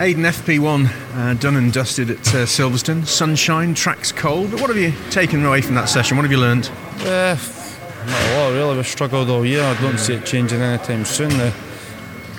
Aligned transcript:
Aidan 0.00 0.22
FP1 0.22 1.16
uh, 1.16 1.34
done 1.34 1.56
and 1.56 1.72
dusted 1.72 2.10
at 2.10 2.18
uh, 2.28 2.46
Silverstone. 2.46 3.04
Sunshine, 3.04 3.74
track's 3.74 4.12
cold. 4.12 4.52
But 4.52 4.60
what 4.60 4.70
have 4.70 4.76
you 4.76 4.92
taken 5.10 5.44
away 5.44 5.60
from 5.60 5.74
that 5.74 5.88
session? 5.88 6.16
What 6.16 6.22
have 6.22 6.30
you 6.30 6.38
learned? 6.38 6.70
Uh, 7.00 7.36
not 8.06 8.22
a 8.22 8.38
lot 8.38 8.52
really. 8.52 8.76
We've 8.76 8.86
struggled 8.86 9.28
all 9.28 9.44
year. 9.44 9.64
I 9.64 9.74
don't 9.80 9.98
see 9.98 10.14
it 10.14 10.24
changing 10.24 10.60
anytime 10.60 11.04
soon. 11.04 11.30
The 11.30 11.52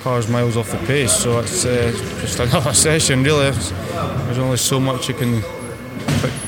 car's 0.00 0.26
miles 0.26 0.56
off 0.56 0.70
the 0.70 0.78
pace, 0.86 1.12
so 1.12 1.40
it's 1.40 1.66
uh, 1.66 1.92
just 2.22 2.40
another 2.40 2.72
session 2.72 3.22
really. 3.22 3.50
There's 3.50 4.38
only 4.38 4.56
so 4.56 4.80
much 4.80 5.08
you 5.10 5.14
can 5.14 5.42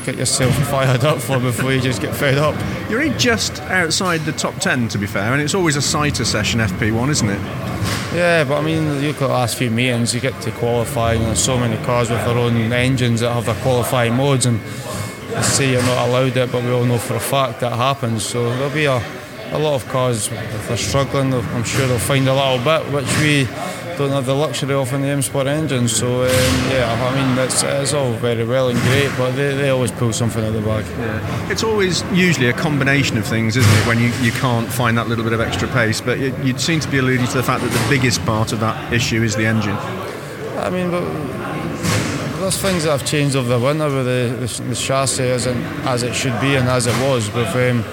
get 0.05 0.17
yourself 0.17 0.55
fired 0.69 1.05
up 1.05 1.19
for 1.19 1.39
before 1.39 1.73
you 1.73 1.81
just 1.81 2.01
get 2.01 2.15
fed 2.15 2.39
up. 2.39 2.55
You're 2.91 3.03
in 3.03 3.19
just 3.19 3.61
outside 3.63 4.19
the 4.21 4.33
top 4.33 4.55
10 4.57 4.89
to 4.89 4.99
be 4.99 5.07
fair, 5.07 5.33
and 5.33 5.41
it's 5.41 5.55
always 5.55 5.77
a 5.77 5.83
sighter 5.83 6.25
session 6.25 6.61
FP1, 6.61 7.09
isn't 7.11 7.31
it? 7.31 7.41
Yeah, 8.15 8.45
but 8.45 8.59
I 8.59 8.63
mean, 8.63 9.03
you've 9.03 9.19
got 9.19 9.29
the 9.29 9.33
last 9.33 9.57
few 9.57 9.71
meetings, 9.71 10.15
you 10.15 10.21
get 10.21 10.41
to 10.43 10.51
qualifying, 10.53 11.19
and 11.19 11.29
there's 11.29 11.43
so 11.43 11.59
many 11.59 11.83
cars 11.85 12.11
with 12.11 12.25
their 12.25 12.37
own 12.37 12.57
engines 12.73 13.21
that 13.21 13.33
have 13.33 13.47
their 13.47 13.55
qualifying 13.63 14.15
modes, 14.15 14.47
and 14.47 14.61
they 14.61 15.43
say 15.43 15.73
you're 15.73 15.83
not 15.83 16.09
allowed 16.09 16.37
it, 16.37 16.53
but 16.53 16.63
we 16.63 16.71
all 16.71 16.85
know 16.85 16.99
for 16.99 17.17
a 17.17 17.21
fact 17.21 17.61
that 17.61 17.73
happens. 17.73 18.25
So 18.25 18.51
there'll 18.51 18.75
be 18.75 18.85
a, 18.85 19.03
a 19.53 19.59
lot 19.59 19.75
of 19.75 19.87
cars, 19.89 20.29
if 20.33 20.69
they're 20.69 20.77
struggling, 20.77 21.35
I'm 21.35 21.65
sure 21.65 21.87
they'll 21.87 21.99
find 21.99 22.27
a 22.27 22.35
little 22.35 22.65
bit, 22.65 22.93
which 22.93 23.19
we 23.19 23.45
don't 23.99 24.11
have 24.11 24.25
the 24.25 24.35
luxury 24.35 24.75
of 24.75 24.93
in 24.95 25.03
the 25.03 25.09
M 25.09 25.21
Sport 25.21 25.47
engine. 25.47 25.87
So 25.87 26.23
um, 26.23 26.29
yeah, 26.71 27.11
I 27.11 27.15
mean 27.15 27.39
it's, 27.39 27.63
it's 27.63 27.93
all 27.93 28.13
very 28.15 28.45
well 28.45 28.69
and 28.69 28.79
great, 28.81 29.11
but 29.19 29.33
they, 29.33 29.55
they 29.55 29.69
always 29.69 29.93
pull 29.93 30.13
something 30.13 30.43
out 30.43 30.49
of 30.49 30.55
the 30.55 30.63
bag. 30.63 30.87
Yeah. 30.99 31.51
It's 31.51 31.63
always 31.63 32.03
usually 32.13 32.49
a 32.49 32.55
combination 32.55 33.19
of 33.19 33.27
things, 33.27 33.57
isn't 33.57 33.71
it? 33.71 33.87
When 33.87 34.01
you, 34.01 34.09
you 34.23 34.33
can't 34.33 34.69
find 34.69 34.97
that 34.97 35.09
little 35.09 35.25
bit 35.25 35.35
of 35.35 35.41
extra 35.41 35.69
pace, 35.69 36.01
but 36.01 36.19
you, 36.19 36.35
you 36.43 36.57
seem 36.59 36.81
to 36.81 36.89
be 36.89 36.99
alluding 36.99 37.27
to 37.27 37.35
the 37.35 37.43
fact 37.43 37.63
that 37.63 37.71
the 37.71 37.89
biggest 37.91 38.25
part 38.25 38.53
of 38.53 38.61
that 38.61 38.93
issue 38.93 39.23
is 39.23 39.37
the 39.37 39.47
engine. 39.47 39.77
I 40.57 40.71
mean, 40.71 40.91
but 40.91 41.05
there's 42.41 42.57
things 42.57 42.85
that 42.85 42.99
have 42.99 43.07
changed 43.07 43.37
over 43.37 43.49
the 43.49 43.59
winter 43.59 43.87
with 43.87 44.07
the, 44.07 44.47
the, 44.47 44.69
the 44.71 44.75
chassis 44.75 45.23
isn't 45.23 45.63
as 45.87 46.03
it 46.03 46.15
should 46.15 46.41
be 46.41 46.57
and 46.57 46.69
as 46.69 46.87
it 46.87 46.95
was. 47.07 47.31
With 47.35 47.55
um, 47.55 47.85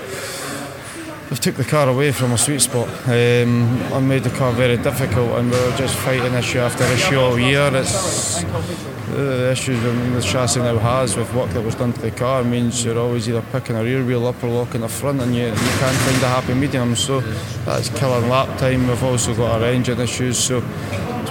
we've 1.29 1.39
took 1.39 1.55
the 1.55 1.63
car 1.63 1.87
away 1.87 2.11
from 2.11 2.31
a 2.31 2.37
sweet 2.37 2.61
spot. 2.61 2.87
Um, 3.05 3.79
and 3.93 4.07
made 4.07 4.23
the 4.23 4.29
car 4.31 4.51
very 4.51 4.77
difficult 4.77 5.29
and 5.37 5.51
we 5.51 5.57
are 5.57 5.77
just 5.77 5.95
fighting 5.95 6.33
issue 6.33 6.59
after 6.59 6.83
issue 6.85 7.19
all 7.19 7.39
year. 7.39 7.69
It's 7.73 8.43
the 9.11 9.51
issues 9.51 9.81
the 9.81 10.21
chassis 10.21 10.59
now 10.59 10.77
has 10.77 11.17
with 11.17 11.33
work 11.33 11.49
that 11.51 11.61
was 11.61 11.75
done 11.75 11.93
to 11.93 12.01
the 12.01 12.11
car 12.11 12.43
means 12.43 12.85
you're 12.85 12.97
always 12.97 13.27
either 13.27 13.43
picking 13.51 13.75
a 13.75 13.83
rear 13.83 14.03
wheel 14.05 14.27
up 14.27 14.43
or 14.43 14.49
locking 14.49 14.81
the 14.81 14.87
front 14.87 15.21
and 15.21 15.35
you, 15.35 15.45
you 15.45 15.51
can't 15.51 15.97
find 15.97 16.23
a 16.23 16.27
happy 16.27 16.53
medium. 16.53 16.95
So 16.95 17.21
that's 17.65 17.89
killing 17.89 18.29
lap 18.29 18.57
time. 18.57 18.87
We've 18.87 19.03
also 19.03 19.35
got 19.35 19.61
our 19.61 19.67
engine 19.67 19.99
issues. 19.99 20.37
So 20.37 20.61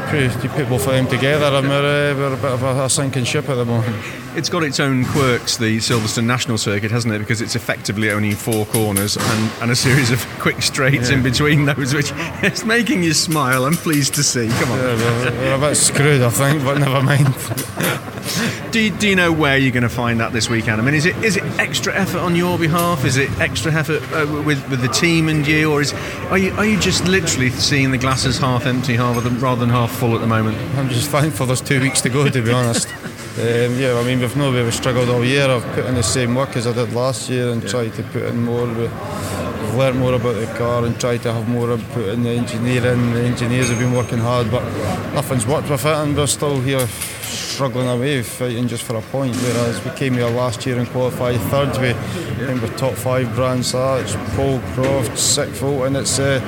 pretty 0.07 0.29
both 0.65 0.87
of 0.87 0.93
them 0.93 1.07
together 1.07 1.47
and 1.47 1.69
we're, 1.69 2.13
uh, 2.13 2.17
we're 2.17 2.33
a 2.33 2.37
bit 2.37 2.53
of 2.53 2.63
a, 2.63 2.85
a, 2.85 2.91
sinking 2.91 3.25
ship 3.25 3.49
at 3.49 3.55
the 3.55 3.65
moment. 3.65 3.97
It's 4.37 4.49
got 4.49 4.63
its 4.63 4.81
own 4.81 5.05
quirks, 5.07 5.57
the 5.57 5.79
Silverstone 5.79 6.25
National 6.25 6.59
Circuit, 6.59 6.91
hasn't 6.91 7.15
it? 7.15 7.19
Because 7.19 7.41
it's 7.41 7.57
effectively 7.57 8.11
only 8.11 8.33
four 8.33 8.67
corners 8.67 9.17
and, 9.17 9.53
and 9.63 9.71
a 9.71 9.77
series 9.77 10.11
of 10.11 10.25
quick 10.39 10.63
straights 10.63 11.11
yeah. 11.11 11.17
in 11.17 11.23
between 11.23 11.65
those, 11.65 11.95
which 11.95 12.13
is 12.43 12.65
making 12.65 13.03
you 13.03 13.13
smile. 13.13 13.65
I'm 13.65 13.75
pleased 13.75 14.15
to 14.15 14.23
see. 14.23 14.49
Come 14.49 14.71
on. 14.73 14.79
Yeah, 14.79 14.97
we're, 14.97 15.31
we're 15.39 15.55
a 15.55 15.69
bit 15.71 15.75
screwed, 15.77 16.23
I 16.23 16.31
think, 16.31 16.63
but 16.65 16.79
never 16.79 17.03
mind. 17.03 17.27
do, 18.71 18.81
you, 18.81 18.91
do 18.91 19.09
you 19.09 19.17
know 19.17 19.33
where 19.33 19.57
you're 19.57 19.73
going 19.73 19.83
to 19.83 19.89
find 19.89 20.21
that 20.21 20.33
this 20.33 20.49
weekend? 20.49 20.81
I 20.81 20.85
mean, 20.85 20.95
is 20.95 21.07
it 21.07 21.17
is 21.25 21.37
it 21.37 21.45
extra 21.59 21.95
effort 21.95 22.19
on 22.19 22.37
your 22.37 22.59
behalf? 22.59 23.05
Is 23.05 23.17
it 23.17 23.31
extra 23.39 23.73
effort 23.73 24.03
uh, 24.13 24.27
with 24.45 24.69
with 24.71 24.81
the 24.81 24.89
team 24.89 25.29
and 25.29 25.47
you, 25.47 25.73
or 25.73 25.81
is 25.81 25.93
are 26.31 26.39
you 26.39 26.53
are 26.53 26.65
you 26.65 26.79
just 26.79 27.07
literally 27.07 27.51
seeing 27.51 27.91
the 27.91 27.99
glasses 27.99 28.39
half 28.39 28.67
empty 28.67 28.97
rather 28.97 29.21
than 29.21 29.39
rather 29.41 29.61
than 29.61 29.71
half 29.71 29.91
full 29.91 30.15
at 30.15 30.21
the 30.21 30.27
moment? 30.27 30.57
I'm 30.77 30.89
just 30.89 31.11
thankful 31.11 31.47
there's 31.47 31.61
two 31.61 31.81
weeks 31.81 32.01
to 32.03 32.09
go, 32.09 32.29
to 32.29 32.43
be 32.43 32.53
honest. 32.53 32.89
Um, 33.39 33.79
yeah, 33.79 33.97
I 33.97 34.03
mean, 34.03 34.19
we've 34.19 34.37
no 34.37 34.51
we've 34.51 34.75
struggled 34.75 35.09
all 35.09 35.25
year. 35.25 35.49
I've 35.49 35.63
put 35.73 35.85
in 35.85 35.95
the 35.95 36.03
same 36.03 36.35
work 36.35 36.57
as 36.57 36.67
I 36.67 36.73
did 36.73 36.93
last 36.93 37.31
year 37.31 37.51
and 37.51 37.63
yeah. 37.63 37.69
tried 37.69 37.95
to 37.95 38.03
put 38.03 38.25
in 38.25 38.43
more. 38.45 38.67
We've 39.61 39.75
learnt 39.75 39.97
more 39.97 40.15
about 40.15 40.35
the 40.35 40.47
car 40.59 40.85
and 40.85 40.99
tried 41.01 41.23
to 41.23 41.33
have 41.33 41.49
more 41.49 41.73
input 41.73 42.09
in 42.11 42.23
the 42.23 42.31
engineering. 42.31 43.13
The 43.13 43.23
engineers 43.23 43.69
have 43.69 43.79
been 43.79 43.93
working 43.93 44.19
hard, 44.19 44.51
but 44.51 44.63
nothing's 45.15 45.47
worked 45.47 45.71
with 45.71 45.85
it, 45.85 45.97
and 45.97 46.17
we're 46.17 46.27
still 46.27 46.61
here 46.61 46.87
struggling 47.59 47.89
away, 47.89 48.23
fighting 48.23 48.69
just 48.69 48.85
for 48.85 48.97
a 48.97 49.03
point. 49.03 49.35
Whereas 49.35 49.85
we 49.85 49.91
came 49.93 50.15
here 50.15 50.29
last 50.29 50.65
year 50.65 50.79
and 50.79 50.89
qualified 50.89 51.41
third. 51.51 51.77
We 51.79 51.89
yeah. 51.89 52.53
with 52.55 52.77
top 52.77 52.95
five 52.95 53.35
Brands. 53.35 53.75
It's 53.75 54.15
Paul 54.37 54.61
Croft, 54.75 55.19
sixth 55.19 55.63
and 55.63 55.97
it's 55.97 56.19
uh, 56.19 56.41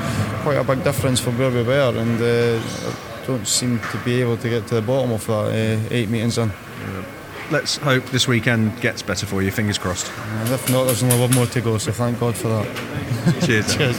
quite 0.42 0.56
a 0.56 0.64
big 0.64 0.84
difference 0.84 1.18
from 1.18 1.36
where 1.38 1.50
we 1.50 1.62
were. 1.62 1.94
And 1.96 2.20
uh, 2.22 2.94
don't 3.26 3.46
seem 3.46 3.80
to 3.80 3.98
be 4.04 4.20
able 4.20 4.36
to 4.36 4.48
get 4.48 4.66
to 4.68 4.76
the 4.76 4.82
bottom 4.82 5.12
of 5.12 5.26
that 5.26 5.32
uh, 5.32 5.94
eight 5.94 6.08
meetings 6.08 6.38
in. 6.38 6.48
Yeah. 6.48 7.04
Let's 7.50 7.76
hope 7.78 8.04
this 8.06 8.28
weekend 8.28 8.80
gets 8.80 9.02
better 9.02 9.26
for 9.26 9.42
you. 9.42 9.50
Fingers 9.50 9.76
crossed. 9.78 10.10
And 10.12 10.48
if 10.50 10.70
not, 10.70 10.84
there's 10.84 11.02
only 11.02 11.18
one 11.18 11.32
more 11.32 11.46
to 11.46 11.60
go. 11.60 11.78
So 11.78 11.90
thank 11.90 12.20
God 12.20 12.36
for 12.36 12.48
that. 12.48 13.44
Cheers. 13.44 13.74
Cheers. 13.76 13.98